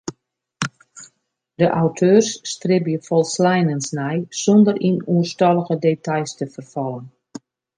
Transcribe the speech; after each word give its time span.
De 1.61 1.67
auteurs 1.79 2.29
stribje 2.53 2.97
folsleinens 3.07 3.87
nei 3.99 4.17
sûnder 4.41 4.77
yn 4.89 4.97
oerstallige 5.13 5.75
details 5.87 6.31
te 6.39 6.45
ferfallen. 6.53 7.05